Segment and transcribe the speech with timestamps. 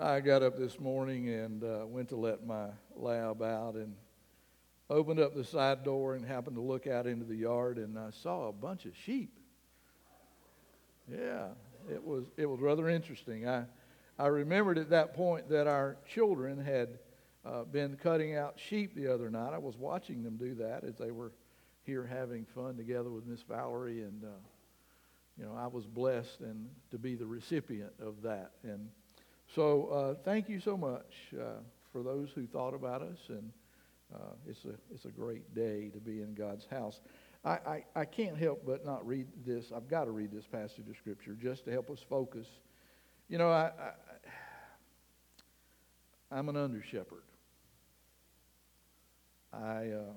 [0.00, 3.96] I got up this morning and uh, went to let my lab out and
[4.88, 8.10] opened up the side door and happened to look out into the yard and I
[8.10, 9.36] saw a bunch of sheep.
[11.10, 11.48] Yeah,
[11.90, 13.48] it was it was rather interesting.
[13.48, 13.64] I
[14.20, 17.00] I remembered at that point that our children had
[17.44, 19.52] uh, been cutting out sheep the other night.
[19.52, 21.32] I was watching them do that as they were
[21.82, 24.22] here having fun together with Miss Valerie and.
[24.22, 24.28] Uh,
[25.36, 28.54] you know, I was blessed and to be the recipient of that.
[28.64, 28.88] And
[29.54, 31.60] so, uh, thank you so much uh,
[31.92, 33.50] for those who thought about us, and
[34.14, 37.00] uh, it's a it's a great day to be in God's house.
[37.44, 39.72] I, I, I can't help but not read this.
[39.74, 42.46] I've got to read this passage of scripture just to help us focus.
[43.28, 43.70] You know, I,
[46.30, 47.22] I am an under shepherd.
[49.52, 50.12] I uh,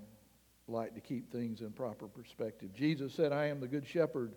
[0.67, 2.73] like to keep things in proper perspective.
[2.73, 4.33] Jesus said, "I am the good shepherd."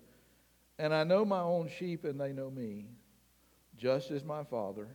[0.79, 2.87] And I know my own sheep, and they know me,
[3.77, 4.89] just as my Father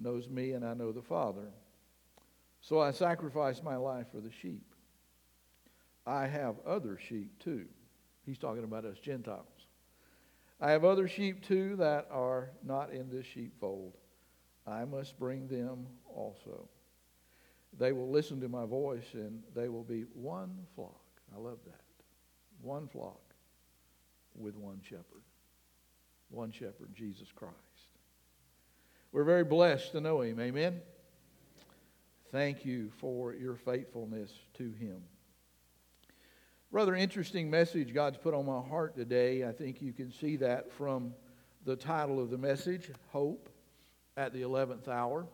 [0.00, 1.52] knows me, and I know the Father.
[2.60, 4.74] So I sacrifice my life for the sheep.
[6.06, 7.66] I have other sheep too.
[8.24, 9.66] He's talking about us Gentiles.
[10.60, 13.96] I have other sheep too that are not in this sheepfold.
[14.66, 16.68] I must bring them also.
[17.78, 21.00] They will listen to my voice, and they will be one flock.
[21.34, 21.80] I love that.
[22.60, 23.20] One flock
[24.34, 25.22] with one shepherd.
[26.28, 27.54] One shepherd, Jesus Christ.
[29.12, 30.38] We're very blessed to know him.
[30.38, 30.80] Amen.
[32.30, 35.02] Thank you for your faithfulness to him.
[36.70, 39.44] Rather interesting message God's put on my heart today.
[39.44, 41.12] I think you can see that from
[41.64, 43.48] the title of the message Hope
[44.16, 45.26] at the 11th Hour.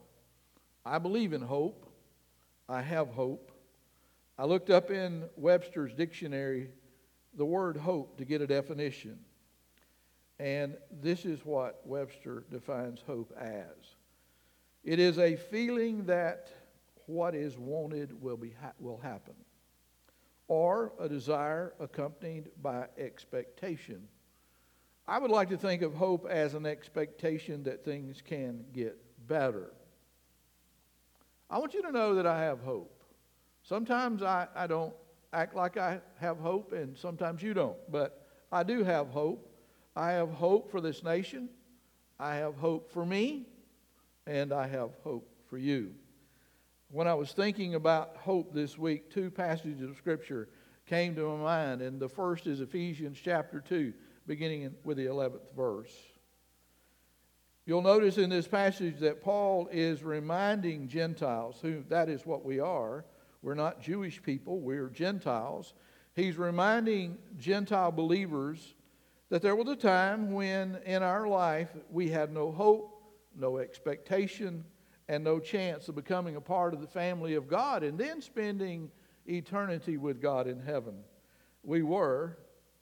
[0.87, 1.85] I believe in hope.
[2.71, 3.53] I have hope.
[4.39, 6.71] I looked up in Webster's dictionary
[7.37, 9.19] the word hope to get a definition.
[10.39, 13.97] And this is what Webster defines hope as
[14.84, 16.48] it is a feeling that
[17.06, 19.34] what is wanted will, be, will happen,
[20.47, 24.07] or a desire accompanied by expectation.
[25.08, 29.73] I would like to think of hope as an expectation that things can get better.
[31.51, 33.03] I want you to know that I have hope.
[33.63, 34.95] Sometimes I, I don't
[35.33, 37.77] act like I have hope, and sometimes you don't.
[37.91, 39.53] But I do have hope.
[39.96, 41.48] I have hope for this nation.
[42.20, 43.46] I have hope for me,
[44.27, 45.95] and I have hope for you.
[46.90, 50.48] When I was thinking about hope this week, two passages of Scripture
[50.85, 53.92] came to my mind, and the first is Ephesians chapter 2,
[54.27, 55.92] beginning with the 11th verse.
[57.64, 62.61] You'll notice in this passage that Paul is reminding Gentiles, who that is what we
[62.61, 63.05] are,
[63.42, 65.74] we're not Jewish people, we're Gentiles.
[66.14, 68.76] He's reminding Gentile believers
[69.29, 73.03] that there was a time when in our life we had no hope,
[73.35, 74.64] no expectation,
[75.09, 78.91] and no chance of becoming a part of the family of God and then spending
[79.27, 80.95] eternity with God in heaven.
[81.63, 82.39] We were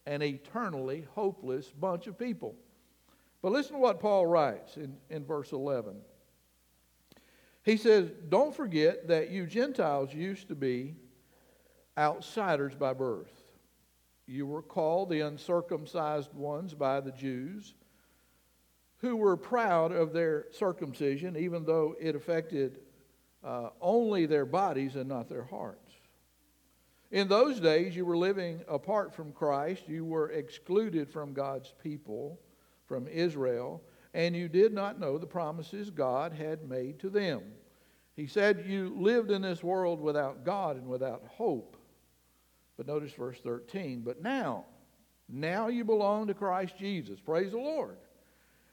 [0.07, 2.55] an eternally hopeless bunch of people.
[3.43, 5.97] But listen to what Paul writes in, in verse 11.
[7.63, 10.95] He says, Don't forget that you Gentiles used to be
[11.97, 13.44] outsiders by birth.
[14.27, 17.75] You were called the uncircumcised ones by the Jews,
[18.99, 22.81] who were proud of their circumcision, even though it affected
[23.43, 25.93] uh, only their bodies and not their hearts.
[27.11, 29.89] In those days, you were living apart from Christ.
[29.89, 32.41] You were excluded from God's people,
[32.87, 33.83] from Israel
[34.15, 37.43] and you did not know the promises God had made to them.
[38.15, 41.77] He said you lived in this world without God and without hope.
[42.77, 44.01] But notice verse 13.
[44.01, 44.65] But now,
[45.29, 47.21] now you belong to Christ Jesus.
[47.21, 47.97] Praise the Lord.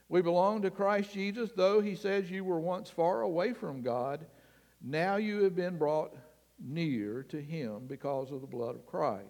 [0.10, 4.26] We belong to Christ Jesus, though he says you were once far away from God.
[4.82, 6.16] Now you have been brought
[6.60, 9.26] near to him because of the blood of Christ.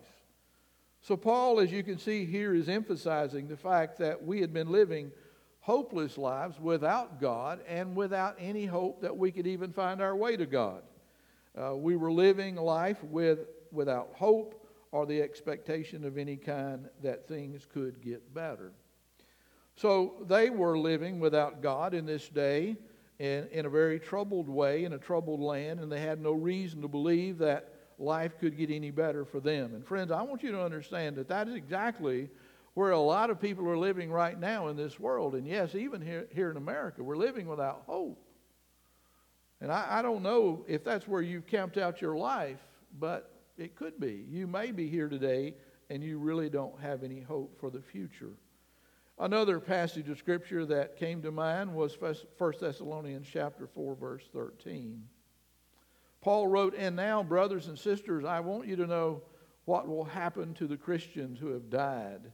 [1.01, 4.71] So, Paul, as you can see here, is emphasizing the fact that we had been
[4.71, 5.11] living
[5.59, 10.35] hopeless lives without God and without any hope that we could even find our way
[10.35, 10.81] to God.
[11.55, 13.39] Uh, we were living life with,
[13.71, 14.60] without hope
[14.91, 18.71] or the expectation of any kind that things could get better.
[19.75, 22.75] So they were living without God in this day
[23.19, 26.81] in, in a very troubled way, in a troubled land, and they had no reason
[26.81, 29.75] to believe that life could get any better for them.
[29.75, 32.29] And friends, I want you to understand that that is exactly
[32.73, 35.35] where a lot of people are living right now in this world.
[35.35, 38.19] And yes, even here, here in America, we're living without hope.
[39.59, 42.59] And I, I don't know if that's where you've camped out your life,
[42.99, 44.25] but it could be.
[44.27, 45.55] You may be here today
[45.89, 48.33] and you really don't have any hope for the future.
[49.19, 55.07] Another passage of scripture that came to mind was 1 Thessalonians chapter 4 verse 13.
[56.21, 59.23] Paul wrote, "And now, brothers and sisters, I want you to know
[59.65, 62.31] what will happen to the Christians who have died,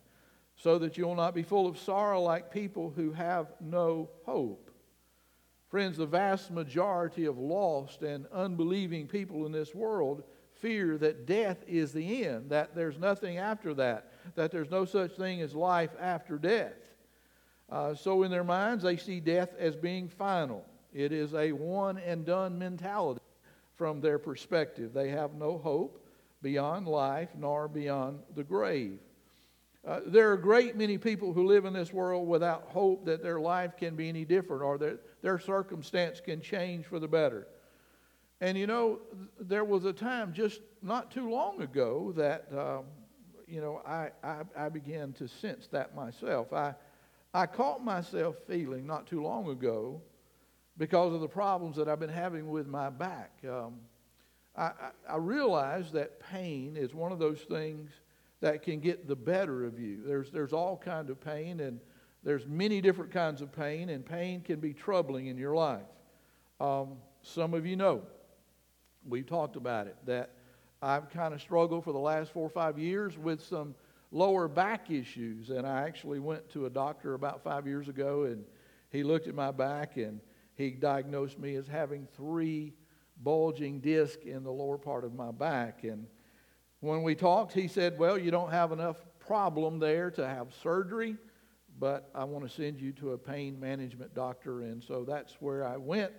[0.56, 4.72] so that you will not be full of sorrow like people who have no hope."
[5.68, 10.24] Friends, the vast majority of lost and unbelieving people in this world
[10.62, 15.12] fear that death is the end, that there's nothing after that, that there's no such
[15.13, 16.74] thing as life after death.
[17.69, 20.65] Uh, so, in their minds, they see death as being final.
[20.94, 23.21] It is a one and done mentality
[23.75, 24.94] from their perspective.
[24.94, 26.04] They have no hope
[26.42, 29.00] beyond life nor beyond the grave.
[29.86, 33.24] Uh, there are a great many people who live in this world without hope that
[33.24, 37.48] their life can be any different or that their circumstance can change for the better.
[38.39, 39.00] And you know,
[39.39, 42.86] there was a time just not too long ago that, um,
[43.48, 46.54] you know, I, I, I, began to sense that myself.
[46.54, 46.75] I,
[47.34, 50.01] I caught myself feeling not too long ago
[50.78, 53.31] because of the problems that I've been having with my back.
[53.50, 53.75] Um,
[54.56, 54.72] I,
[55.10, 57.90] I, realized that pain is one of those things
[58.42, 60.01] that can get the better of you.
[60.06, 61.80] There's, there's all kind of pain, and
[62.24, 65.86] there's many different kinds of pain, and pain can be troubling in your life.
[66.60, 68.04] Um, some of you know
[69.07, 70.31] We've talked about it, that
[70.81, 73.74] I've kind of struggled for the last four or five years with some
[74.12, 75.50] lower back issues.
[75.50, 78.44] And I actually went to a doctor about five years ago, and
[78.89, 80.19] he looked at my back and
[80.56, 82.74] he diagnosed me as having three
[83.24, 85.83] bulging discs in the lower part of my back.
[85.83, 86.07] And
[86.80, 91.18] when we talked, he said, Well, you don't have enough problem there to have surgery,
[91.80, 94.62] but I want to send you to a pain management doctor.
[94.62, 96.12] And so that's where I went.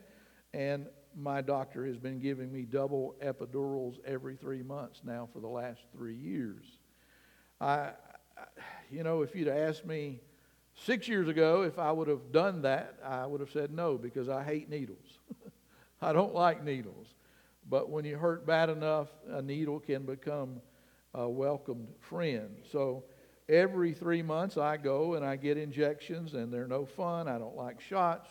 [0.52, 5.48] And my doctor has been giving me double epidurals every three months now for the
[5.48, 6.64] last three years.
[7.60, 7.90] I,
[8.90, 10.20] you know, if you'd asked me
[10.74, 14.28] six years ago if I would have done that, I would have said no because
[14.28, 15.18] I hate needles.
[16.02, 17.06] I don't like needles.
[17.68, 20.60] But when you hurt bad enough, a needle can become
[21.14, 22.56] a welcomed friend.
[22.70, 23.04] So
[23.48, 27.28] every three months I go and I get injections, and they're no fun.
[27.28, 28.28] I don't like shots.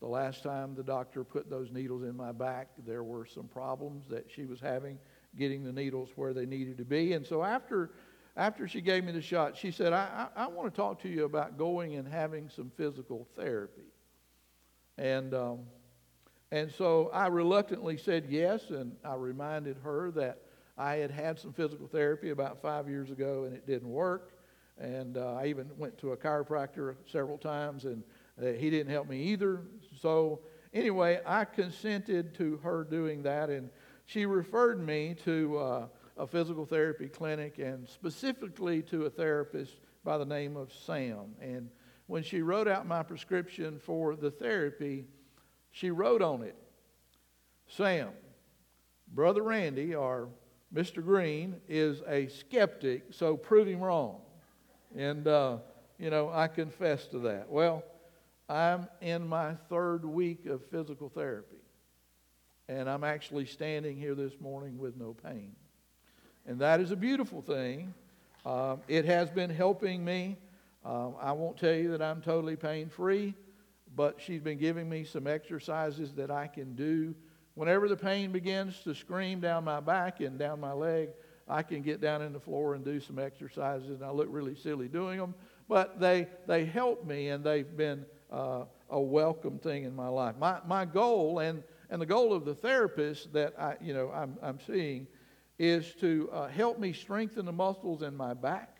[0.00, 4.06] The last time the doctor put those needles in my back, there were some problems
[4.08, 4.98] that she was having
[5.36, 7.12] getting the needles where they needed to be.
[7.12, 7.90] And so after,
[8.36, 11.08] after she gave me the shot, she said, I, I, I want to talk to
[11.08, 13.92] you about going and having some physical therapy.
[14.96, 15.60] And, um,
[16.50, 20.42] and so I reluctantly said yes, and I reminded her that
[20.76, 24.32] I had had some physical therapy about five years ago and it didn't work.
[24.78, 28.04] And uh, I even went to a chiropractor several times and
[28.40, 29.62] he didn't help me either.
[30.00, 30.40] So,
[30.72, 33.70] anyway, I consented to her doing that, and
[34.06, 35.86] she referred me to uh,
[36.16, 41.34] a physical therapy clinic and specifically to a therapist by the name of Sam.
[41.40, 41.68] And
[42.06, 45.04] when she wrote out my prescription for the therapy,
[45.70, 46.56] she wrote on it
[47.68, 48.08] Sam,
[49.14, 50.28] Brother Randy, or
[50.74, 51.04] Mr.
[51.04, 54.20] Green, is a skeptic, so prove him wrong.
[54.96, 55.58] And, uh,
[55.98, 57.50] you know, I confess to that.
[57.50, 57.84] Well,
[58.48, 61.56] I'm in my third week of physical therapy.
[62.68, 65.54] And I'm actually standing here this morning with no pain.
[66.46, 67.92] And that is a beautiful thing.
[68.46, 70.38] Uh, it has been helping me.
[70.84, 73.34] Uh, I won't tell you that I'm totally pain free,
[73.94, 77.14] but she's been giving me some exercises that I can do.
[77.54, 81.10] Whenever the pain begins to scream down my back and down my leg,
[81.46, 83.90] I can get down in the floor and do some exercises.
[83.90, 85.34] And I look really silly doing them,
[85.68, 90.36] but they, they help me and they've been uh, a welcome thing in my life.
[90.38, 94.36] My, my goal and, and the goal of the therapist that I, you know, I'm,
[94.42, 95.06] I'm seeing
[95.58, 98.78] is to uh, help me strengthen the muscles in my back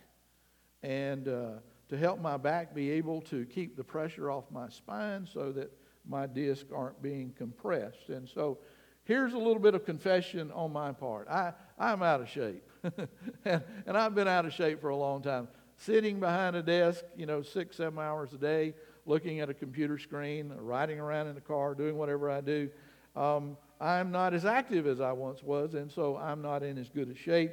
[0.82, 1.50] and uh,
[1.88, 5.72] to help my back be able to keep the pressure off my spine so that
[6.06, 8.08] my discs aren't being compressed.
[8.08, 8.58] And so
[9.04, 11.28] here's a little bit of confession on my part.
[11.28, 12.62] I, I'm out of shape.
[13.44, 15.48] and, and I've been out of shape for a long time.
[15.76, 18.74] Sitting behind a desk, you know, six, seven hours a day,
[19.08, 22.68] looking at a computer screen, riding around in the car, doing whatever I do,
[23.16, 26.88] um, I'm not as active as I once was, and so I'm not in as
[26.88, 27.52] good a shape.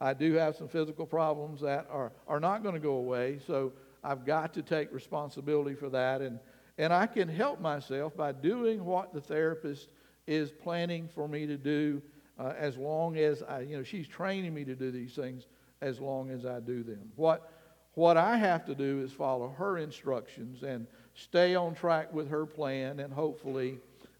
[0.00, 3.72] I do have some physical problems that are, are not going to go away, so
[4.04, 6.20] I've got to take responsibility for that.
[6.20, 6.38] And,
[6.78, 9.88] and I can help myself by doing what the therapist
[10.26, 12.00] is planning for me to do
[12.38, 15.46] uh, as long as I, you know, she's training me to do these things
[15.80, 17.10] as long as I do them.
[17.16, 17.50] What
[17.94, 22.46] what I have to do is follow her instructions and stay on track with her
[22.46, 23.78] plan, and hopefully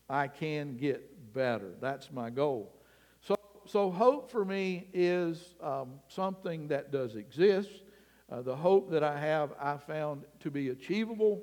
[0.09, 1.73] I can get better.
[1.81, 2.71] That's my goal.
[3.23, 3.37] So,
[3.67, 7.71] so hope for me is um, something that does exist.
[8.31, 11.43] Uh, the hope that I have, I found to be achievable.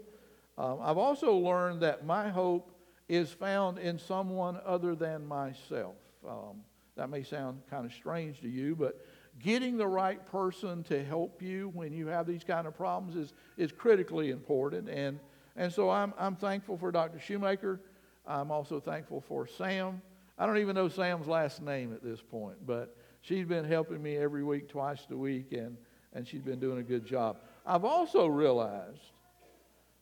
[0.58, 2.72] Um, I've also learned that my hope
[3.08, 5.96] is found in someone other than myself.
[6.28, 6.62] Um,
[6.96, 9.04] that may sound kind of strange to you, but
[9.40, 13.34] getting the right person to help you when you have these kind of problems is,
[13.58, 14.90] is critically important.
[14.90, 15.20] And,
[15.56, 17.20] and so I'm, I'm thankful for Dr.
[17.20, 17.80] Shoemaker.
[18.28, 20.02] I'm also thankful for Sam.
[20.38, 24.18] I don't even know Sam's last name at this point, but she's been helping me
[24.18, 25.78] every week, twice a week, and,
[26.14, 27.38] and she's been doing a good job.
[27.66, 29.12] I've also realized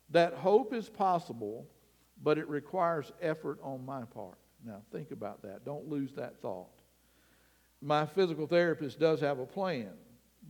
[0.10, 1.66] that hope is possible,
[2.24, 4.38] but it requires effort on my part.
[4.66, 5.66] Now, think about that.
[5.66, 6.77] Don't lose that thought
[7.82, 9.92] my physical therapist does have a plan,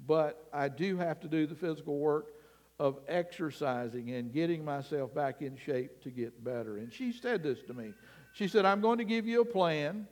[0.06, 2.34] but I do have to do the physical work
[2.80, 6.78] of exercising and getting myself back in shape to get better.
[6.78, 7.94] And she said this to me.
[8.34, 10.08] She said, I'm going to give you a plan,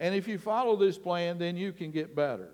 [0.00, 2.50] and if you follow this plan, then you can get better.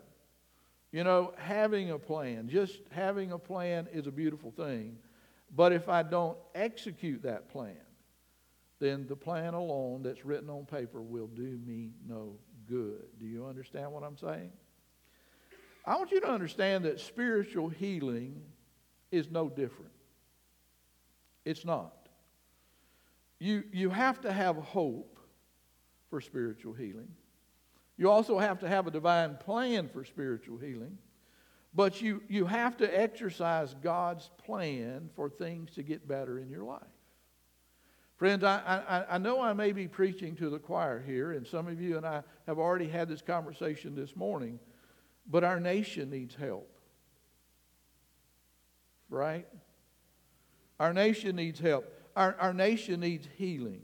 [0.93, 4.97] You know, having a plan, just having a plan is a beautiful thing.
[5.57, 7.77] But if I don't execute that plan,
[8.81, 12.37] then the plan alone that's written on paper will do me no
[12.69, 13.05] good.
[13.19, 14.51] Do you understand what I'm saying?
[15.87, 18.43] I want you to understand that spiritual healing
[19.11, 19.93] is no different.
[21.45, 22.09] It's not.
[23.39, 25.19] You, you have to have hope
[26.09, 27.09] for spiritual healing.
[27.97, 30.99] You also have to have a divine plan for spiritual healing.
[31.75, 36.63] But you, you have to exercise God's plan for things to get better in your
[36.63, 36.83] life.
[38.25, 41.69] Friends, I, I, I, know I may be preaching to the choir here, and some
[41.69, 44.59] of you and I have already had this conversation this morning,
[45.31, 46.67] but our nation needs help.
[49.11, 49.47] Right?
[50.81, 51.85] Our nation needs help.
[52.17, 53.83] Our, our nation needs healing.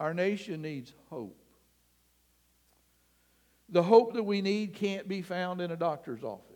[0.00, 1.38] Our nation needs hope.
[3.68, 6.54] The hope that we need can't be found in a doctor's office.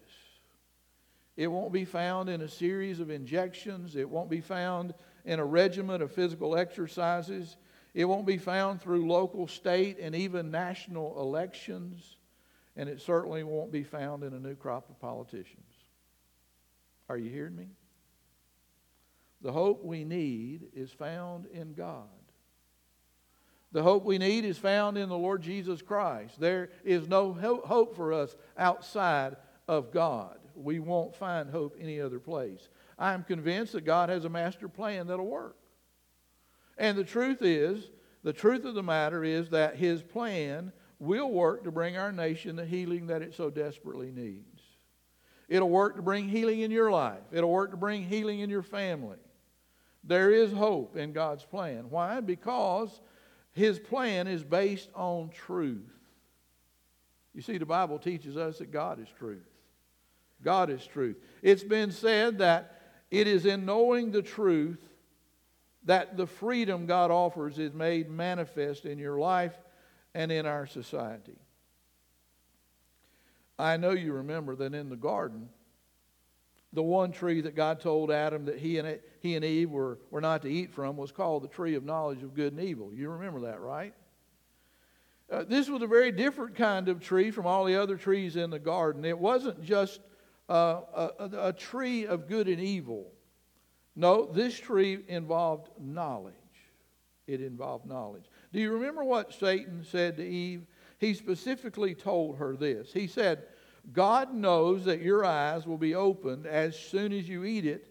[1.36, 3.94] It won't be found in a series of injections.
[3.94, 4.94] It won't be found
[5.25, 7.56] in a regimen of physical exercises.
[7.94, 12.16] It won't be found through local, state, and even national elections.
[12.76, 15.72] And it certainly won't be found in a new crop of politicians.
[17.08, 17.68] Are you hearing me?
[19.40, 22.08] The hope we need is found in God.
[23.72, 26.40] The hope we need is found in the Lord Jesus Christ.
[26.40, 30.38] There is no hope for us outside of God.
[30.54, 32.68] We won't find hope any other place.
[32.99, 35.57] I'm convinced that God has a master plan that'll work.
[36.76, 37.90] And the truth is,
[38.25, 42.57] the truth of the matter is that His plan will work to bring our nation
[42.57, 44.62] the healing that it so desperately needs.
[45.49, 48.62] It'll work to bring healing in your life, it'll work to bring healing in your
[48.62, 49.19] family.
[50.05, 51.90] There is hope in God's plan.
[51.90, 52.21] Why?
[52.21, 53.00] Because
[53.52, 55.90] His plan is based on truth.
[57.35, 59.47] You see, the Bible teaches us that God is truth.
[60.43, 61.17] God is truth.
[61.43, 62.77] It's been said that
[63.10, 64.80] it is in knowing the truth
[65.84, 69.56] that the freedom God offers is made manifest in your life
[70.14, 71.38] and in our society.
[73.58, 75.48] I know you remember that in the garden,
[76.72, 80.20] the one tree that God told Adam that he and, he and Eve were, were
[80.20, 82.92] not to eat from was called the tree of knowledge of good and evil.
[82.92, 83.94] You remember that, right?
[85.30, 88.50] Uh, this was a very different kind of tree from all the other trees in
[88.50, 89.04] the garden.
[89.04, 90.00] It wasn't just
[90.49, 90.81] uh,
[91.19, 93.12] a, a tree of good and evil.
[93.95, 96.35] No, this tree involved knowledge.
[97.26, 98.25] It involved knowledge.
[98.52, 100.67] Do you remember what Satan said to Eve?
[100.99, 102.93] He specifically told her this.
[102.93, 103.45] He said,
[103.93, 107.88] God knows that your eyes will be opened as soon as you eat it,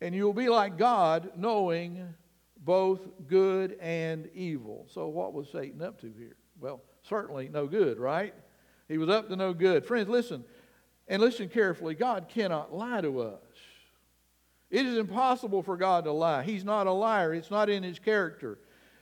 [0.00, 2.14] and you'll be like God, knowing
[2.58, 4.86] both good and evil.
[4.90, 6.36] So, what was Satan up to here?
[6.60, 8.34] Well, certainly no good, right?
[8.88, 9.84] He was up to no good.
[9.84, 10.44] Friends, listen,
[11.08, 13.40] and listen carefully God cannot lie to us.
[14.70, 16.42] It is impossible for God to lie.
[16.42, 18.58] He's not a liar, it's not in his character.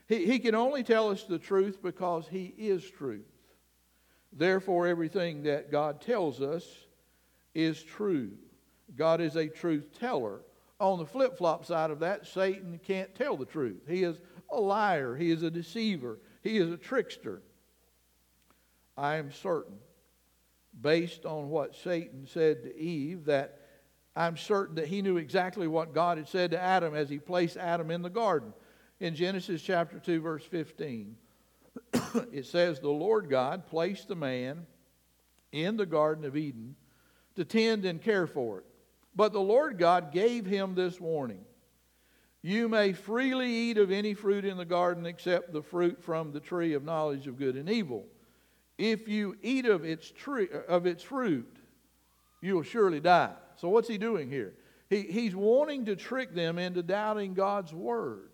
[0.08, 3.26] He, he can only tell us the truth because he is truth.
[4.32, 6.64] Therefore, everything that God tells us
[7.54, 8.30] is true.
[8.96, 10.40] God is a truth teller.
[10.78, 13.82] On the flip flop side of that, Satan can't tell the truth.
[13.88, 14.20] He is
[14.50, 17.42] a liar, he is a deceiver, he is a trickster.
[18.96, 19.78] I am certain
[20.80, 23.61] based on what Satan said to Eve that
[24.14, 27.56] I'm certain that he knew exactly what God had said to Adam as he placed
[27.56, 28.54] Adam in the garden.
[28.99, 31.16] In Genesis chapter 2, verse 15,
[32.33, 34.66] it says, The Lord God placed the man
[35.52, 36.76] in the Garden of Eden
[37.35, 38.64] to tend and care for it.
[39.14, 41.45] But the Lord God gave him this warning
[42.42, 46.40] You may freely eat of any fruit in the garden except the fruit from the
[46.40, 48.06] tree of knowledge of good and evil.
[48.78, 51.56] If you eat of its, tree, of its fruit,
[52.42, 53.35] you will surely die.
[53.56, 54.54] So, what's he doing here?
[54.90, 58.30] He, he's wanting to trick them into doubting God's word.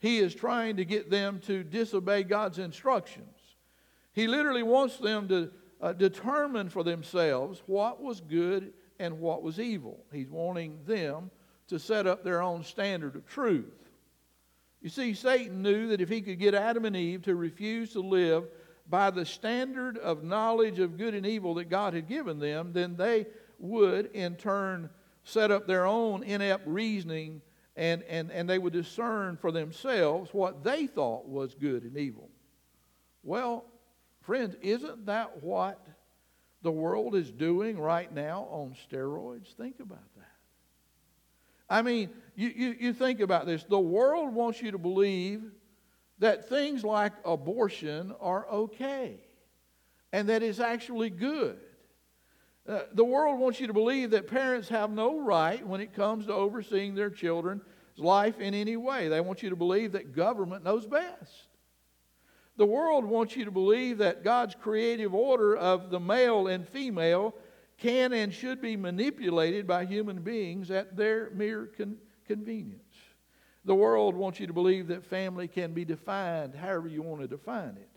[0.00, 3.38] He is trying to get them to disobey God's instructions.
[4.12, 9.60] He literally wants them to uh, determine for themselves what was good and what was
[9.60, 10.04] evil.
[10.12, 11.30] He's wanting them
[11.68, 13.90] to set up their own standard of truth.
[14.80, 18.00] You see, Satan knew that if he could get Adam and Eve to refuse to
[18.00, 18.44] live
[18.88, 22.96] by the standard of knowledge of good and evil that God had given them, then
[22.96, 23.26] they
[23.58, 24.90] would in turn
[25.24, 27.40] set up their own inept reasoning
[27.76, 32.28] and, and, and they would discern for themselves what they thought was good and evil.
[33.22, 33.64] Well,
[34.20, 35.84] friends, isn't that what
[36.62, 39.54] the world is doing right now on steroids?
[39.56, 40.24] Think about that.
[41.68, 43.64] I mean, you, you, you think about this.
[43.64, 45.42] The world wants you to believe
[46.18, 49.20] that things like abortion are okay
[50.12, 51.58] and that it's actually good.
[52.66, 56.26] Uh, the world wants you to believe that parents have no right when it comes
[56.26, 57.62] to overseeing their children's
[57.96, 59.08] life in any way.
[59.08, 61.48] They want you to believe that government knows best.
[62.56, 67.34] The world wants you to believe that God's creative order of the male and female
[67.78, 72.83] can and should be manipulated by human beings at their mere con- convenience.
[73.64, 77.28] The world wants you to believe that family can be defined however you want to
[77.28, 77.88] define it.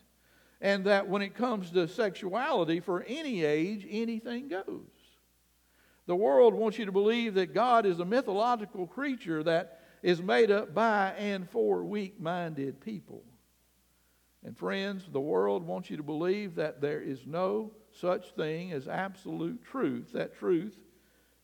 [0.61, 4.87] And that when it comes to sexuality, for any age, anything goes.
[6.07, 10.51] The world wants you to believe that God is a mythological creature that is made
[10.51, 13.23] up by and for weak minded people.
[14.43, 18.87] And friends, the world wants you to believe that there is no such thing as
[18.87, 20.13] absolute truth.
[20.13, 20.77] That truth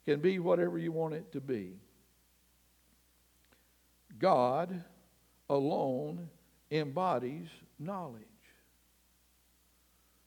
[0.06, 1.74] can be whatever you want it to be.
[4.24, 4.82] God
[5.50, 6.30] alone
[6.72, 8.24] embodies knowledge.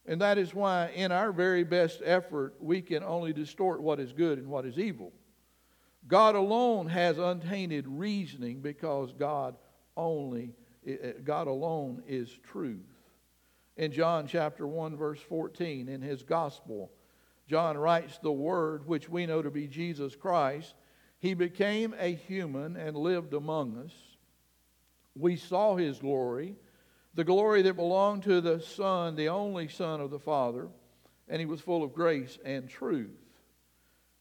[0.04, 4.12] And that is why, in our very best effort, we can only distort what is
[4.12, 5.14] good and what is evil.
[6.06, 9.56] God alone has untainted reasoning because God
[9.96, 10.52] only
[10.86, 13.00] eh, eh, God alone is truth.
[13.78, 16.92] In John chapter 1 verse 14 in his gospel,
[17.48, 20.74] John writes the word which we know to be Jesus Christ
[21.18, 23.92] he became a human and lived among us.
[25.14, 26.57] We saw his glory,
[27.14, 30.68] the glory that belonged to the Son, the only Son of the Father,
[31.29, 33.16] and he was full of grace and truth.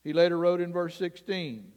[0.03, 1.71] He later wrote in verse 16,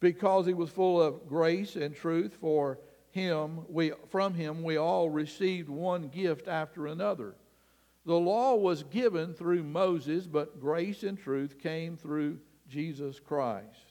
[0.00, 2.78] because he was full of grace and truth for
[3.10, 7.34] him we from him we all received one gift after another
[8.04, 13.87] the law was given through Moses but grace and truth came through Jesus Christ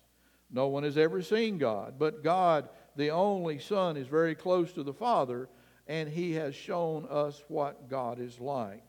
[0.52, 4.84] no one has ever seen God, but God, the only Son, is very close to
[4.84, 5.50] the Father,
[5.88, 8.84] and He has shown us what God is like.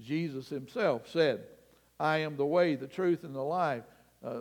[0.00, 1.44] Jesus Himself said,
[1.98, 3.84] I am the way, the truth, and the life.
[4.24, 4.40] Uh,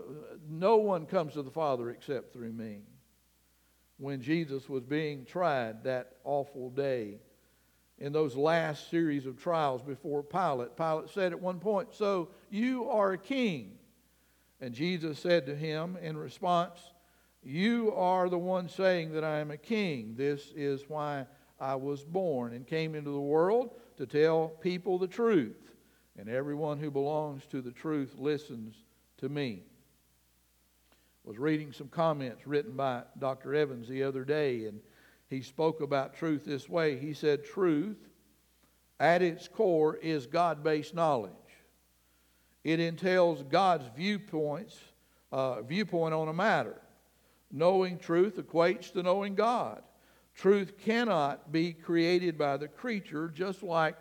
[0.49, 2.81] no one comes to the Father except through me.
[3.97, 7.19] When Jesus was being tried that awful day,
[7.97, 12.89] in those last series of trials before Pilate, Pilate said at one point, So you
[12.89, 13.74] are a king.
[14.61, 16.79] And Jesus said to him in response,
[17.43, 20.15] You are the one saying that I am a king.
[20.15, 21.25] This is why
[21.59, 25.73] I was born and came into the world to tell people the truth.
[26.17, 28.75] And everyone who belongs to the truth listens
[29.17, 29.63] to me.
[31.25, 33.55] I was reading some comments written by Dr.
[33.55, 34.79] Evans the other day, and
[35.27, 36.97] he spoke about truth this way.
[36.97, 37.97] He said, Truth,
[38.99, 41.31] at its core, is God based knowledge.
[42.65, 44.75] It entails God's viewpoints,
[45.31, 46.81] uh, viewpoint on a matter.
[47.51, 49.83] Knowing truth equates to knowing God.
[50.33, 53.95] Truth cannot be created by the creature, just like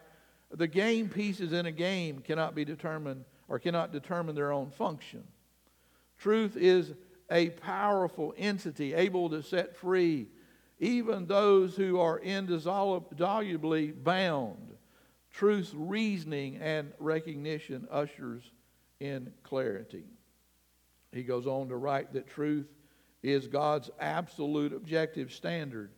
[0.51, 5.23] the game pieces in a game cannot be determined or cannot determine their own function.
[6.19, 6.95] Truth is
[7.31, 10.29] a powerful entity able to set free
[10.79, 14.74] even those who are indissolubly bound.
[15.35, 18.53] Truth's reasoning and recognition ushers
[19.01, 20.05] in clarity.
[21.11, 22.69] He goes on to write that truth
[23.21, 25.91] is God's absolute objective standard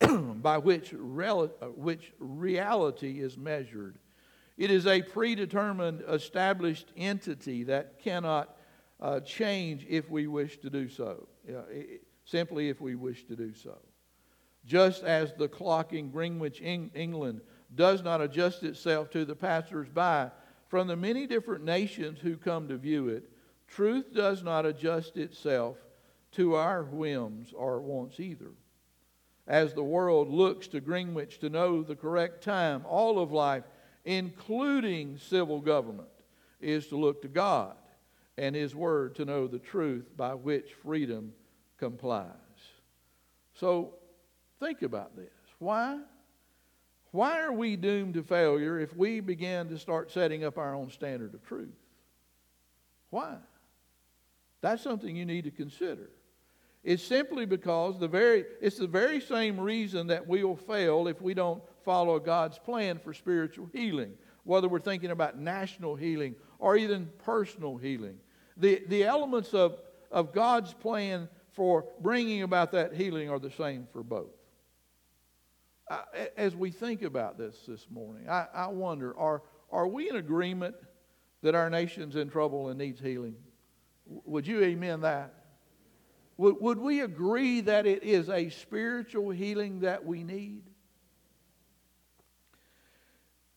[0.00, 3.96] by which, rel- uh, which reality is measured.
[4.58, 8.58] It is a predetermined, established entity that cannot
[9.00, 13.54] uh, change if we wish to do so, it, simply if we wish to do
[13.54, 13.78] so.
[14.66, 17.40] Just as the clock in Greenwich, England,
[17.74, 20.30] does not adjust itself to the passers by
[20.68, 23.28] from the many different nations who come to view it,
[23.66, 25.76] truth does not adjust itself
[26.32, 28.52] to our whims or wants either.
[29.48, 33.64] As the world looks to Greenwich to know the correct time, all of life,
[34.04, 36.08] including civil government,
[36.60, 37.74] is to look to God
[38.38, 41.32] and His Word to know the truth by which freedom
[41.78, 42.30] complies.
[43.54, 43.94] So
[44.60, 45.32] think about this.
[45.58, 45.98] Why?
[47.12, 50.90] Why are we doomed to failure if we begin to start setting up our own
[50.90, 51.74] standard of truth?
[53.10, 53.36] Why?
[54.60, 56.10] That's something you need to consider.
[56.82, 61.20] It's simply because the very it's the very same reason that we will fail if
[61.20, 64.12] we don't follow God's plan for spiritual healing,
[64.44, 68.18] whether we're thinking about national healing or even personal healing.
[68.56, 69.78] The, the elements of,
[70.10, 74.39] of God's plan for bringing about that healing are the same for both.
[76.36, 80.76] As we think about this this morning, I, I wonder are, are we in agreement
[81.42, 83.36] that our nation's in trouble and needs healing?
[84.06, 85.34] Would you amen that?
[86.36, 90.62] Would, would we agree that it is a spiritual healing that we need?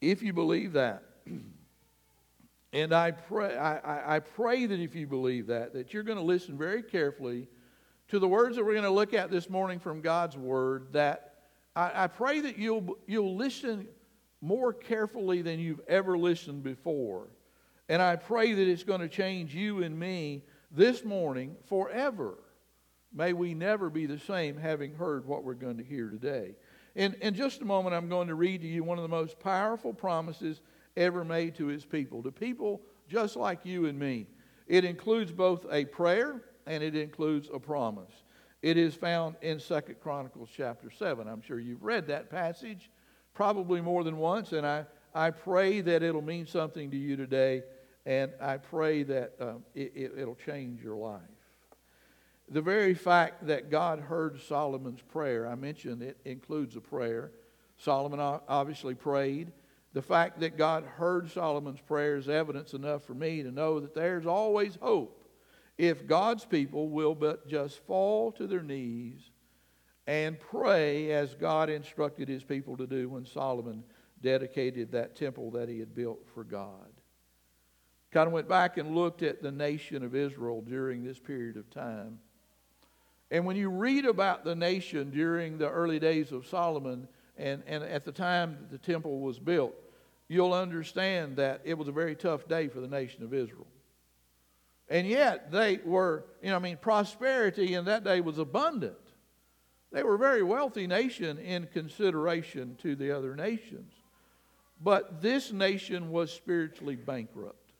[0.01, 1.03] If you believe that,
[2.73, 6.23] and I pray, I, I pray that if you believe that, that you're going to
[6.23, 7.47] listen very carefully
[8.09, 11.32] to the words that we're going to look at this morning from God's Word, that
[11.75, 13.87] I, I pray that you'll, you'll listen
[14.41, 17.29] more carefully than you've ever listened before.
[17.89, 22.35] And I pray that it's going to change you and me this morning forever.
[23.13, 26.55] May we never be the same having heard what we're going to hear today.
[26.95, 29.39] In, in just a moment, I'm going to read to you one of the most
[29.39, 30.61] powerful promises
[30.95, 34.27] ever made to his people, to people just like you and me.
[34.67, 38.22] It includes both a prayer and it includes a promise.
[38.63, 41.27] It is found in Second Chronicles chapter 7.
[41.27, 42.89] I'm sure you've read that passage
[43.33, 47.63] probably more than once, and I, I pray that it'll mean something to you today,
[48.05, 51.19] and I pray that um, it, it, it'll change your life.
[52.47, 57.31] The very fact that God heard Solomon's prayer, I mentioned it includes a prayer.
[57.75, 59.51] Solomon obviously prayed.
[59.91, 63.93] The fact that God heard Solomon's prayer is evidence enough for me to know that
[63.93, 65.22] there's always hope
[65.77, 69.31] if God's people will but just fall to their knees
[70.05, 73.83] and pray as God instructed his people to do when Solomon
[74.21, 76.91] dedicated that temple that he had built for God.
[78.11, 81.69] Kind of went back and looked at the nation of Israel during this period of
[81.69, 82.19] time.
[83.31, 87.07] And when you read about the nation during the early days of Solomon
[87.37, 89.73] and, and at the time that the temple was built,
[90.27, 93.67] you'll understand that it was a very tough day for the nation of Israel.
[94.89, 98.97] And yet they were, you know, I mean, prosperity in that day was abundant.
[99.91, 103.93] They were a very wealthy nation in consideration to the other nations.
[104.81, 107.71] But this nation was spiritually bankrupt.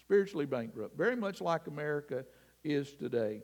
[0.00, 2.24] Spiritually bankrupt, very much like America
[2.64, 3.42] is today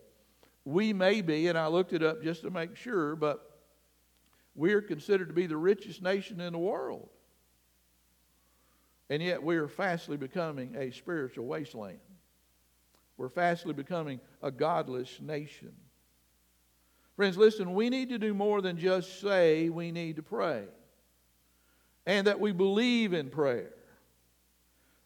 [0.65, 3.59] we may be, and I looked it up just to make sure, but
[4.55, 7.09] we are considered to be the richest nation in the world.
[9.11, 11.99] And yet we are fastly becoming a spiritual wasteland.
[13.17, 15.73] We're fastly becoming a godless nation.
[17.17, 20.65] Friends, listen, we need to do more than just say we need to pray
[22.07, 23.75] and that we believe in prayer.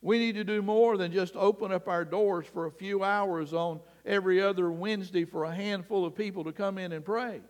[0.01, 3.53] We need to do more than just open up our doors for a few hours
[3.53, 7.41] on every other Wednesday for a handful of people to come in and pray.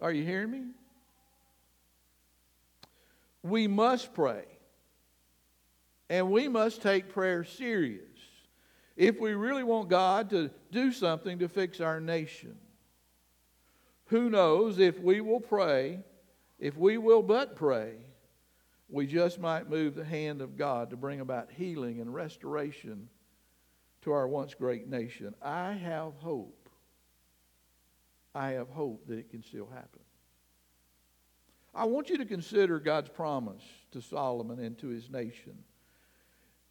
[0.00, 0.64] Are you hearing me?
[3.42, 4.44] We must pray.
[6.10, 8.07] And we must take prayer serious
[8.98, 12.56] if we really want God to do something to fix our nation.
[14.06, 16.00] Who knows if we will pray,
[16.58, 17.92] if we will but pray,
[18.90, 23.08] we just might move the hand of God to bring about healing and restoration
[24.02, 25.32] to our once great nation.
[25.40, 26.68] I have hope.
[28.34, 30.00] I have hope that it can still happen.
[31.72, 35.56] I want you to consider God's promise to Solomon and to his nation.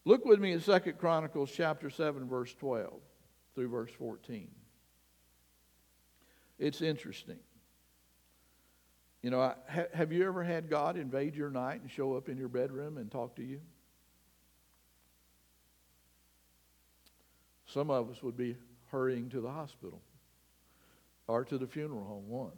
[0.07, 2.93] Look with me at Second Chronicles chapter 7 verse 12
[3.53, 4.47] through verse 14.
[6.57, 7.39] It's interesting.
[9.21, 12.47] You know, have you ever had God invade your night and show up in your
[12.47, 13.59] bedroom and talk to you?
[17.65, 20.01] Some of us would be hurrying to the hospital
[21.27, 22.53] or to the funeral home, one.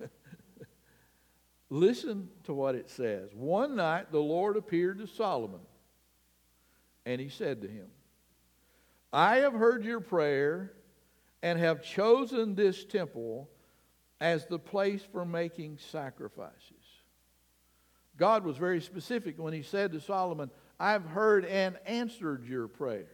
[1.70, 3.30] Listen to what it says.
[3.34, 5.58] One night the Lord appeared to Solomon,
[7.06, 7.86] and he said to him,
[9.12, 10.72] I have heard your prayer
[11.42, 13.48] and have chosen this temple
[14.20, 16.62] as the place for making sacrifices.
[18.16, 23.10] God was very specific when he said to Solomon, I've heard and answered your prayer.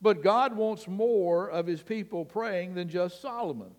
[0.00, 3.70] But God wants more of his people praying than just Solomon.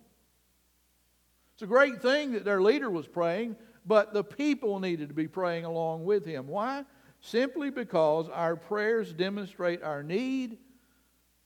[1.53, 5.27] It's a great thing that their leader was praying, but the people needed to be
[5.27, 6.47] praying along with him.
[6.47, 6.85] Why?
[7.21, 10.57] Simply because our prayers demonstrate our need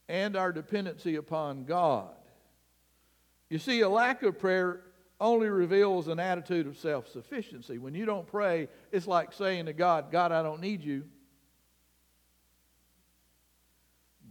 [0.07, 2.13] and our dependency upon God.
[3.49, 4.81] You see, a lack of prayer
[5.19, 7.77] only reveals an attitude of self sufficiency.
[7.77, 11.05] When you don't pray, it's like saying to God, God, I don't need you.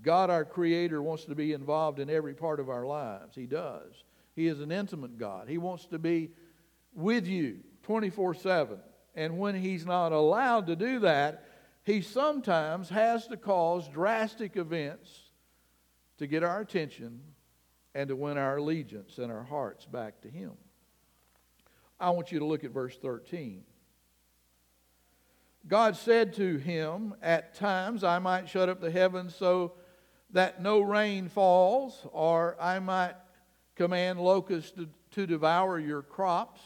[0.02, 3.36] God, our Creator, wants to be involved in every part of our lives.
[3.36, 4.04] He does.
[4.34, 5.48] He is an intimate God.
[5.48, 6.30] He wants to be
[6.94, 8.78] with you 24 7.
[9.14, 11.44] And when He's not allowed to do that,
[11.84, 15.30] He sometimes has to cause drastic events
[16.18, 17.20] to get our attention
[17.94, 20.52] and to win our allegiance and our hearts back to Him.
[22.00, 23.62] I want you to look at verse 13.
[25.68, 29.74] God said to him, At times I might shut up the heavens so
[30.30, 33.14] that no rain falls, or I might
[33.76, 34.72] command locusts
[35.12, 36.60] to, devour your crops,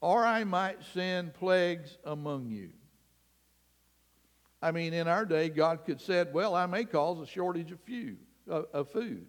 [0.00, 2.70] or I might send plagues among you.
[4.62, 7.80] I mean, in our day, God could said, "Well, I may cause a shortage of,
[7.80, 9.26] few, of, food.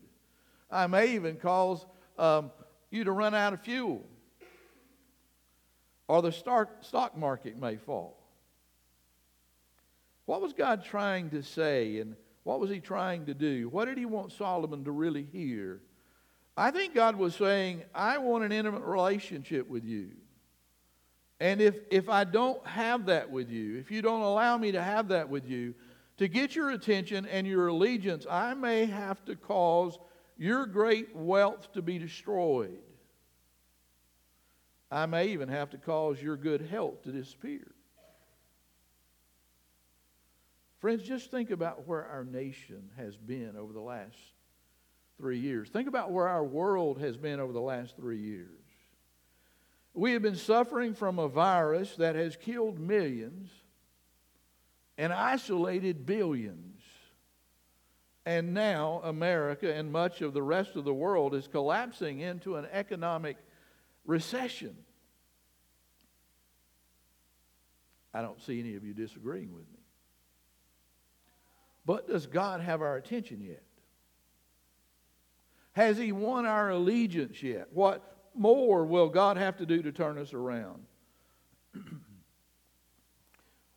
[0.69, 1.85] I may even cause
[2.17, 2.51] um,
[2.89, 4.05] you to run out of fuel,
[6.07, 8.17] or the stock market may fall."
[10.25, 13.69] What was God trying to say, and what was He trying to do?
[13.69, 15.81] What did He want Solomon to really hear?
[16.57, 20.11] I think God was saying, I want an intimate relationship with you.
[21.41, 24.81] And if, if I don't have that with you, if you don't allow me to
[24.81, 25.73] have that with you,
[26.17, 29.97] to get your attention and your allegiance, I may have to cause
[30.37, 32.77] your great wealth to be destroyed.
[34.91, 37.71] I may even have to cause your good health to disappear.
[40.77, 44.17] Friends, just think about where our nation has been over the last
[45.17, 45.69] three years.
[45.69, 48.60] Think about where our world has been over the last three years.
[49.93, 53.49] We have been suffering from a virus that has killed millions
[54.97, 56.81] and isolated billions.
[58.25, 62.67] And now America and much of the rest of the world is collapsing into an
[62.71, 63.37] economic
[64.05, 64.75] recession.
[68.13, 69.79] I don't see any of you disagreeing with me.
[71.85, 73.63] But does God have our attention yet?
[75.73, 77.69] Has He won our allegiance yet?
[77.73, 80.83] What more will God have to do to turn us around?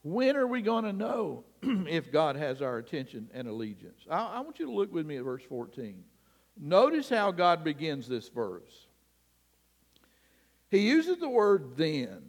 [0.02, 4.02] when are we going to know if God has our attention and allegiance?
[4.10, 6.02] I, I, want you to look with me at verse 14.
[6.60, 8.86] Notice how God begins this verse.
[10.70, 12.22] He uses the word then.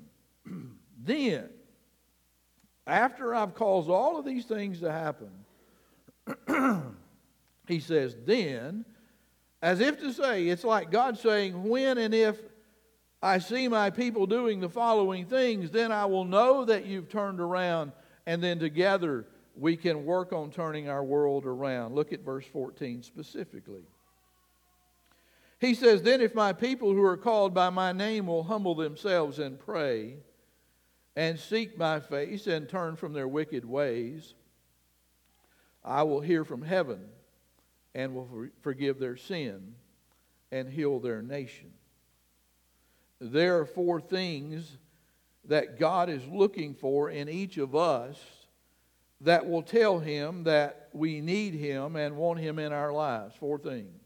[1.04, 1.50] then,
[2.88, 5.32] after I've caused all of these things to happen,
[7.68, 8.86] he says, then
[9.66, 12.38] as if to say, it's like God saying, When and if
[13.20, 17.40] I see my people doing the following things, then I will know that you've turned
[17.40, 17.92] around,
[18.28, 19.26] and then together
[19.56, 21.96] we can work on turning our world around.
[21.96, 23.82] Look at verse 14 specifically.
[25.60, 29.40] He says, Then if my people who are called by my name will humble themselves
[29.40, 30.18] and pray,
[31.16, 34.36] and seek my face, and turn from their wicked ways,
[35.84, 37.00] I will hear from heaven
[37.96, 39.74] and will forgive their sin
[40.52, 41.72] and heal their nation.
[43.20, 44.78] There are four things
[45.46, 48.20] that God is looking for in each of us
[49.22, 53.34] that will tell Him that we need Him and want Him in our lives.
[53.40, 54.02] Four things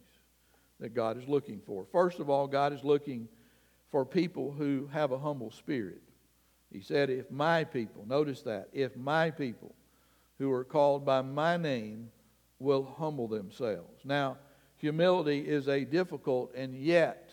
[0.79, 1.85] that God is looking for.
[1.91, 3.27] First of all, God is looking
[3.89, 6.01] for people who have a humble spirit.
[6.71, 9.73] He said, If my people, notice that, if my people
[10.37, 12.11] who are called by my name
[12.59, 14.03] will humble themselves.
[14.03, 14.37] Now,
[14.75, 17.29] humility is a difficult and yet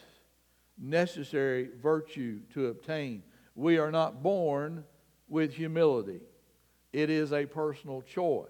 [0.78, 3.22] necessary virtue to obtain.
[3.54, 4.84] We are not born
[5.28, 6.20] with humility,
[6.92, 8.46] it is a personal choice.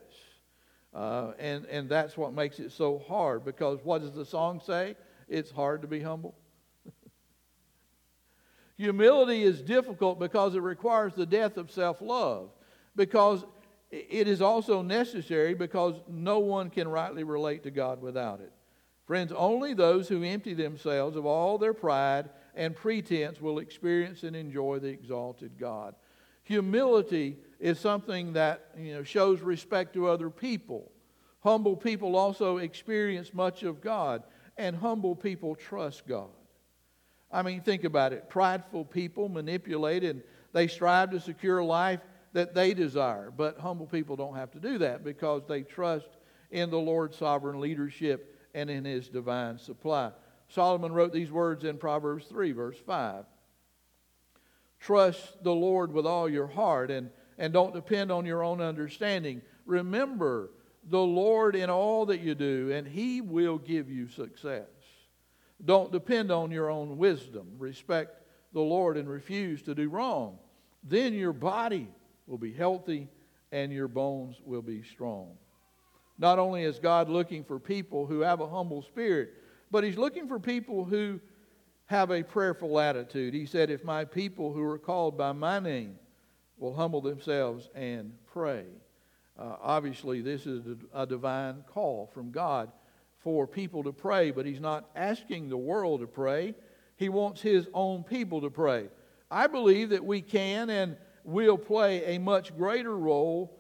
[0.95, 4.97] Uh, and, and that's what makes it so hard because what does the song say?
[5.29, 6.35] It's hard to be humble.
[8.79, 12.49] Humility is difficult because it requires the death of self love.
[12.95, 13.45] Because
[14.09, 18.53] it is also necessary because no one can rightly relate to God without it.
[19.07, 24.35] Friends, only those who empty themselves of all their pride and pretense will experience and
[24.35, 25.95] enjoy the exalted God.
[26.43, 30.91] Humility is something that you know, shows respect to other people.
[31.41, 34.25] Humble people also experience much of God,
[34.57, 36.31] and humble people trust God.
[37.31, 38.29] I mean, think about it.
[38.29, 42.01] Prideful people manipulate and they strive to secure life
[42.37, 43.33] that they desire.
[43.35, 46.19] But humble people don't have to do that because they trust
[46.51, 50.13] in the Lord's sovereign leadership and in his divine supply.
[50.49, 53.25] Solomon wrote these words in Proverbs 3, verse 5.
[54.81, 59.41] Trust the Lord with all your heart and, and don't depend on your own understanding.
[59.65, 60.51] Remember
[60.91, 64.69] the Lord in all that you do, and He will give you success.
[65.65, 67.53] Don't depend on your own wisdom.
[67.57, 68.23] Respect
[68.53, 70.39] the Lord and refuse to do wrong.
[70.85, 71.89] Then your body
[72.27, 73.09] will be healthy
[73.53, 75.37] and your bones will be strong.
[76.19, 79.31] Not only is God looking for people who have a humble spirit,
[79.71, 81.21] but He's looking for people who
[81.87, 83.35] have a prayerful attitude.
[83.35, 85.99] He said, If my people who are called by my name
[86.59, 88.65] will humble themselves and pray.
[89.39, 92.73] Uh, obviously, this is a divine call from God
[93.19, 96.55] for people to pray, but He's not asking the world to pray.
[96.97, 98.89] He wants His own people to pray.
[99.31, 103.59] I believe that we can and will play a much greater role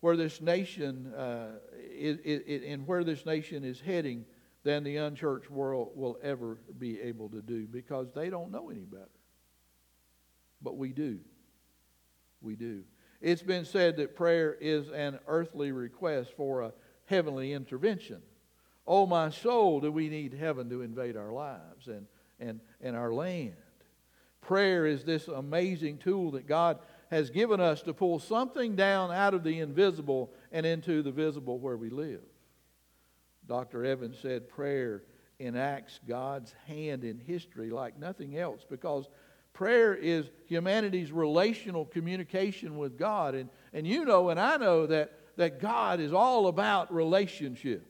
[0.00, 1.52] where this nation uh,
[1.90, 2.18] is,
[2.84, 4.24] where this nation is heading
[4.64, 8.84] than the unchurched world will ever be able to do because they don't know any
[8.84, 9.08] better.
[10.60, 11.20] But we do.
[12.40, 12.82] We do.
[13.20, 16.72] It's been said that prayer is an earthly request for a
[17.06, 18.22] heavenly intervention.
[18.86, 22.06] Oh, my soul, do we need heaven to invade our lives and,
[22.40, 23.54] and, and our land?
[24.40, 26.78] Prayer is this amazing tool that God
[27.10, 31.58] has given us to pull something down out of the invisible and into the visible
[31.58, 32.22] where we live.
[33.46, 33.84] Dr.
[33.84, 35.02] Evans said prayer
[35.40, 39.08] enacts God's hand in history like nothing else because
[39.52, 43.34] prayer is humanity's relational communication with God.
[43.34, 47.84] And, and you know, and I know that, that God is all about relationships.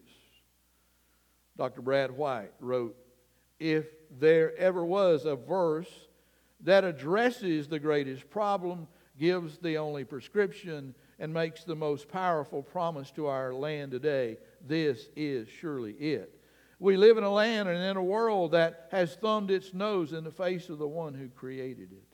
[1.56, 1.82] Dr.
[1.82, 2.96] Brad White wrote
[3.58, 3.86] If
[4.18, 5.90] there ever was a verse
[6.60, 8.86] that addresses the greatest problem,
[9.18, 14.38] gives the only prescription, and makes the most powerful promise to our land today.
[14.66, 16.40] This is surely it.
[16.78, 20.22] We live in a land and in a world that has thumbed its nose in
[20.22, 22.04] the face of the one who created it.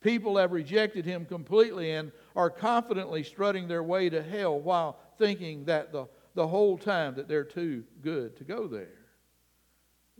[0.00, 5.64] People have rejected him completely and are confidently strutting their way to hell while thinking
[5.64, 8.98] that the, the whole time that they're too good to go there.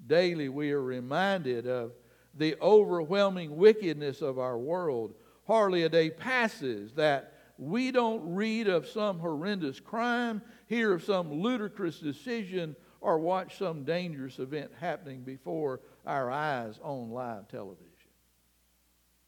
[0.06, 1.92] Daily we are reminded of
[2.34, 5.14] the overwhelming wickedness of our world.
[5.52, 11.30] Hardly a day passes that we don't read of some horrendous crime, hear of some
[11.30, 17.84] ludicrous decision, or watch some dangerous event happening before our eyes on live television.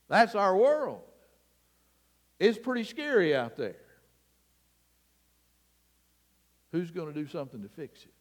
[0.09, 1.03] That's our world.
[2.41, 3.77] It's pretty scary out there.
[6.73, 8.15] Who's going to do something to fix it?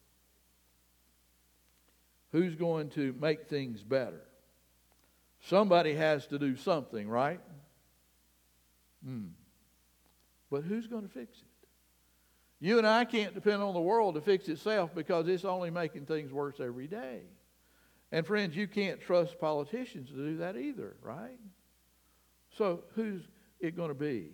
[2.34, 4.26] Who's going to make things better?
[5.46, 7.39] Somebody has to do something, right?
[9.06, 9.28] Hmm.
[10.50, 11.68] But who's going to fix it?
[12.60, 16.06] You and I can't depend on the world to fix itself because it's only making
[16.06, 17.22] things worse every day.
[18.12, 21.39] And friends, you can't trust politicians to do that either, right?
[22.58, 23.24] So who's
[23.60, 24.30] it going to be?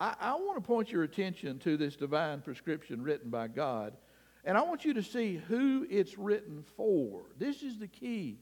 [0.00, 3.96] I, I want to point your attention to this divine prescription written by God,
[4.44, 7.22] and I want you to see who it's written for.
[7.38, 8.38] This is the key.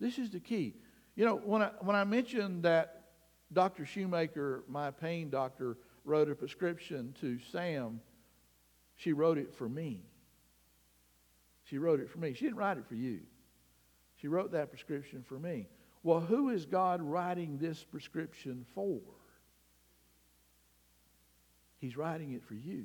[0.00, 0.74] This is the key.
[1.14, 2.95] You know, when I, when I mentioned that
[3.52, 3.86] Dr.
[3.86, 8.00] Shoemaker, my pain doctor, wrote a prescription to Sam,
[8.96, 10.02] she wrote it for me.
[11.64, 12.32] She wrote it for me.
[12.32, 13.20] She didn't write it for you.
[14.16, 15.66] She wrote that prescription for me.
[16.02, 19.00] Well, who is God writing this prescription for?
[21.78, 22.84] He's writing it for you.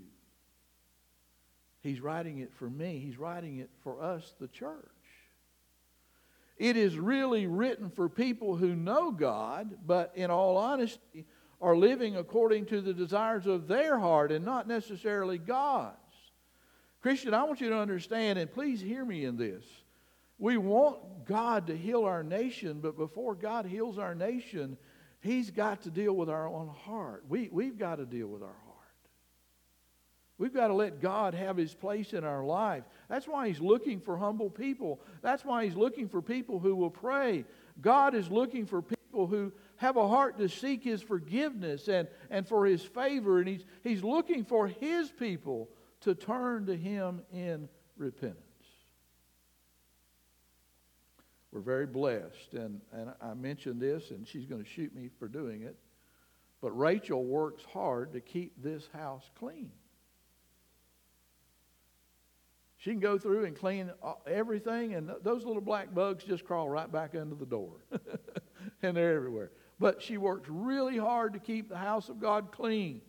[1.82, 3.00] He's writing it for me.
[3.00, 4.90] He's writing it for us, the church.
[6.62, 11.26] It is really written for people who know God, but in all honesty,
[11.60, 15.98] are living according to the desires of their heart and not necessarily God's.
[17.02, 19.66] Christian, I want you to understand, and please hear me in this.
[20.38, 24.78] We want God to heal our nation, but before God heals our nation,
[25.20, 27.24] He's got to deal with our own heart.
[27.28, 28.61] We, we've got to deal with our heart.
[30.42, 32.84] We've got to let God have his place in our life.
[33.08, 35.00] That's why he's looking for humble people.
[35.22, 37.46] That's why he's looking for people who will pray.
[37.80, 42.48] God is looking for people who have a heart to seek his forgiveness and, and
[42.48, 43.38] for his favor.
[43.38, 48.42] And he's, he's looking for his people to turn to him in repentance.
[51.52, 52.54] We're very blessed.
[52.54, 55.78] And, and I mentioned this, and she's going to shoot me for doing it.
[56.62, 59.70] But Rachel works hard to keep this house clean.
[62.82, 63.92] She can go through and clean
[64.26, 67.74] everything, and those little black bugs just crawl right back under the door.
[68.82, 69.52] and they're everywhere.
[69.80, 73.02] But she works really hard to keep the house of God clean.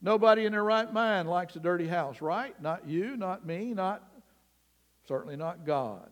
[0.00, 2.54] Nobody in their right mind likes a dirty house, right?
[2.62, 4.08] Not you, not me, not
[5.08, 6.08] certainly not God.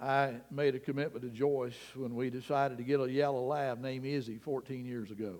[0.00, 4.04] I made a commitment to Joyce when we decided to get a yellow lab named
[4.04, 5.36] Izzy 14 years ago.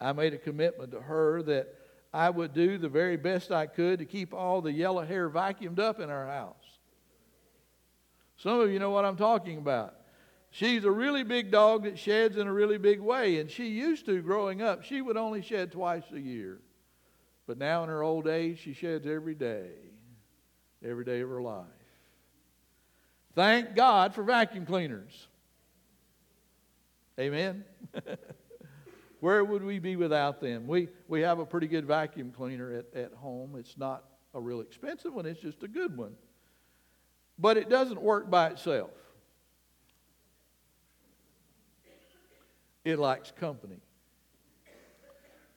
[0.00, 1.74] I made a commitment to her that
[2.12, 5.78] I would do the very best I could to keep all the yellow hair vacuumed
[5.78, 6.54] up in our house.
[8.38, 9.94] Some of you know what I'm talking about.
[10.50, 14.06] She's a really big dog that sheds in a really big way, and she used
[14.06, 14.82] to growing up.
[14.84, 16.60] She would only shed twice a year.
[17.46, 19.70] But now in her old age, she sheds every day,
[20.84, 21.66] every day of her life.
[23.34, 25.28] Thank God for vacuum cleaners.
[27.18, 27.64] Amen.
[29.20, 30.66] Where would we be without them?
[30.66, 33.56] We, we have a pretty good vacuum cleaner at, at home.
[33.56, 34.04] It's not
[34.34, 36.14] a real expensive one, it's just a good one.
[37.38, 38.90] But it doesn't work by itself,
[42.84, 43.80] it likes company.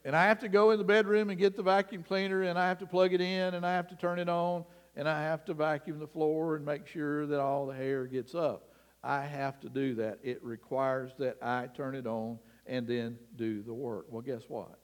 [0.04, 2.68] And I have to go in the bedroom and get the vacuum cleaner, and I
[2.68, 5.46] have to plug it in, and I have to turn it on, and I have
[5.46, 8.72] to vacuum the floor and make sure that all the hair gets up.
[9.04, 10.18] I have to do that.
[10.24, 14.06] It requires that I turn it on and then do the work.
[14.10, 14.80] Well, guess what?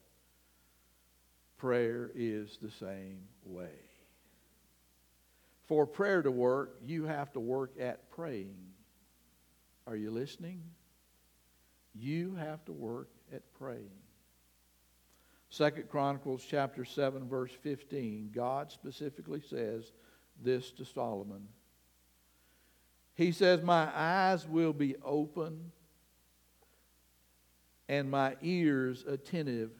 [1.57, 3.69] Prayer is the same way.
[5.67, 8.55] For prayer to work, you have to work at praying.
[9.86, 10.61] Are you listening?
[11.93, 13.89] You have to work at praying.
[15.49, 19.91] Second Chronicles chapter 7 verse 15, God specifically says
[20.43, 21.47] this to Solomon.
[23.15, 25.71] He says, "My eyes will be open
[27.88, 29.71] and my ears attentive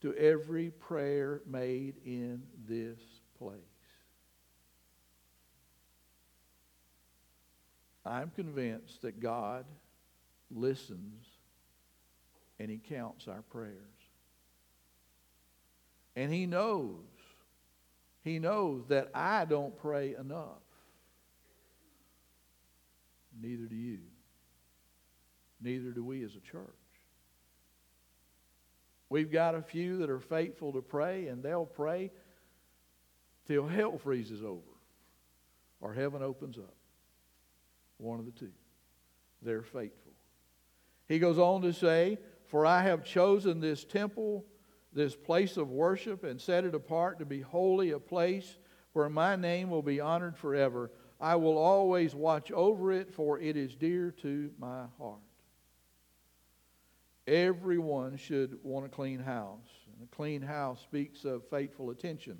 [0.00, 3.00] to every prayer made in this
[3.38, 3.60] place."
[8.04, 9.66] I'm convinced that God
[10.50, 11.26] listens
[12.58, 13.96] and he counts our prayers.
[16.16, 17.04] And He knows.
[18.24, 20.62] He knows that I don't pray enough.
[23.40, 23.98] Neither do you.
[25.60, 26.64] Neither do we as a church.
[29.08, 32.10] We've got a few that are faithful to pray, and they'll pray
[33.46, 34.62] till hell freezes over
[35.80, 36.74] or heaven opens up.
[37.98, 38.52] One of the two.
[39.42, 40.12] They're faithful.
[41.08, 44.44] He goes on to say, For I have chosen this temple
[44.96, 48.56] this place of worship and set it apart to be holy, a place
[48.94, 50.90] where my name will be honored forever.
[51.20, 55.20] I will always watch over it, for it is dear to my heart.
[57.26, 59.68] Everyone should want a clean house.
[59.92, 62.38] And a clean house speaks of faithful attention,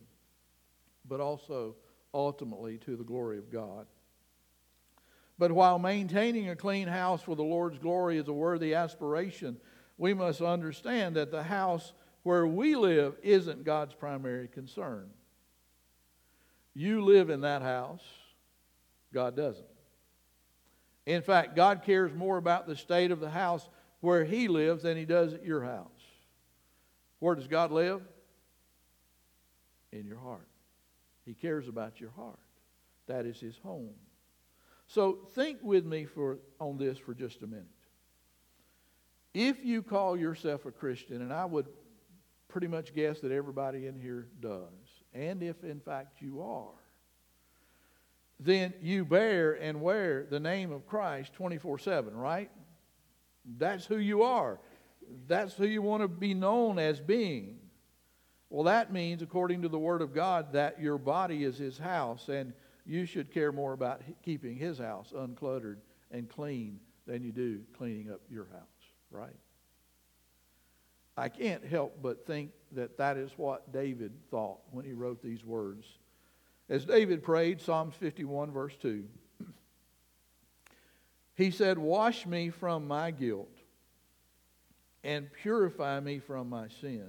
[1.09, 1.77] but also
[2.13, 3.87] ultimately to the glory of God.
[5.39, 9.59] But while maintaining a clean house for the Lord's glory is a worthy aspiration,
[9.99, 15.11] we must understand that the house where we live isn't God's primary concern.
[16.75, 18.03] You live in that house,
[19.13, 19.65] God doesn't.
[21.07, 23.69] In fact, God cares more about the state of the house
[24.07, 25.89] where He lives than He does at your house.
[27.19, 28.03] Where does God live?
[29.91, 30.47] In your heart.
[31.25, 32.39] He cares about your heart.
[33.09, 33.97] That is His home.
[34.87, 37.67] So think with me for, on this for just a minute.
[39.35, 41.67] If you call yourself a Christian, and I would
[42.47, 44.71] pretty much guess that everybody in here does.
[45.15, 46.79] And if in fact you are,
[48.39, 52.53] then you bear and wear the name of Christ 24 7, right?
[53.59, 54.59] That's who you are.
[55.29, 57.59] That's who you want to be known as being.
[58.51, 62.29] Well, that means, according to the Word of God, that your body is His house,
[62.29, 62.53] and
[62.85, 65.79] you should care more about keeping His house uncluttered
[66.11, 69.37] and clean than you do cleaning up your house, right?
[71.17, 75.45] I can't help but think that that is what David thought when he wrote these
[75.45, 75.87] words.
[76.69, 79.05] As David prayed, Psalms 51, verse 2,
[81.37, 83.55] he said, Wash me from my guilt
[85.05, 87.09] and purify me from my sin.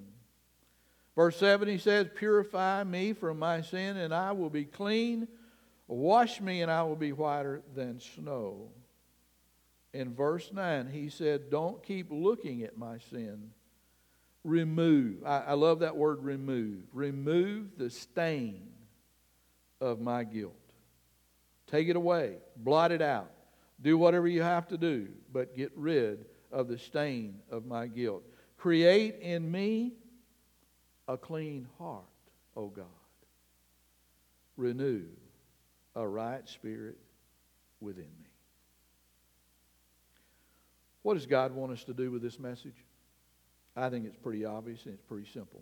[1.16, 5.28] Verse 7, he says, Purify me from my sin, and I will be clean.
[5.88, 8.70] Wash me, and I will be whiter than snow.
[9.94, 13.52] In verse 9, he said, Don't keep looking at my sin
[14.48, 15.26] remove.
[15.26, 16.84] I, I love that word remove.
[16.94, 18.70] Remove the stain
[19.82, 20.54] of my guilt.
[21.68, 23.32] Take it away, blot it out.
[23.82, 28.24] Do whatever you have to do, but get rid of the stain of my guilt.
[28.58, 29.94] Create in me
[31.08, 32.04] a clean heart,
[32.56, 32.86] O God.
[34.56, 35.04] Renew
[35.96, 36.98] a right spirit
[37.80, 38.30] within me.
[41.04, 42.76] What does God want us to do with this message?
[43.76, 45.62] I think it's pretty obvious and it's pretty simple.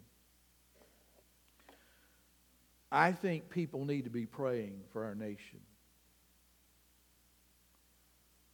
[2.92, 5.60] I think people need to be praying for our nation.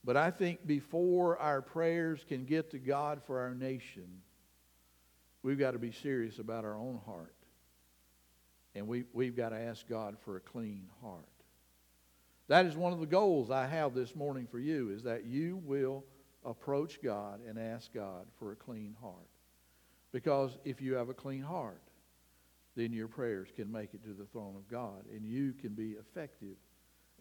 [0.03, 4.21] But I think before our prayers can get to God for our nation,
[5.43, 7.35] we've got to be serious about our own heart.
[8.73, 11.25] And we, we've got to ask God for a clean heart.
[12.47, 15.61] That is one of the goals I have this morning for you, is that you
[15.63, 16.03] will
[16.43, 19.29] approach God and ask God for a clean heart.
[20.11, 21.81] Because if you have a clean heart,
[22.75, 25.91] then your prayers can make it to the throne of God, and you can be
[25.91, 26.55] effective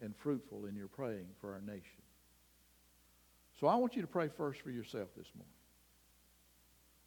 [0.01, 2.00] and fruitful in your praying for our nation.
[3.61, 5.53] So I want you to pray first for yourself this morning.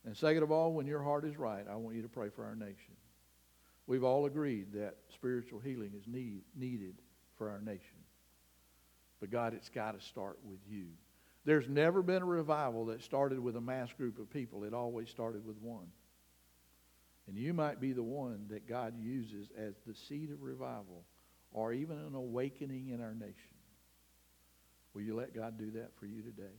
[0.05, 2.45] And second of all, when your heart is right, I want you to pray for
[2.45, 2.95] our nation.
[3.89, 6.95] We've all agreed that spiritual healing is need, needed
[7.37, 7.99] for our nation.
[9.19, 10.87] But God, it's got to start with you.
[11.45, 14.63] There's never been a revival that started with a mass group of people.
[14.63, 15.89] It always started with one.
[17.27, 21.05] And you might be the one that God uses as the seed of revival
[21.51, 23.54] or even an awakening in our nation.
[24.95, 26.55] Will you let God do that for you today?